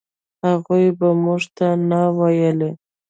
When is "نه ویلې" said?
1.89-2.71